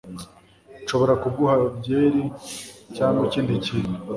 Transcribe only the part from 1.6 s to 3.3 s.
byeri cyangwa